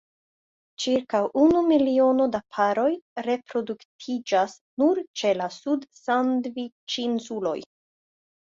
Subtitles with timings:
[0.85, 2.87] Ĉirkaŭ unu miliono da paroj
[3.29, 7.57] reproduktiĝas nur ĉe la Sud-Sandviĉinsuloj.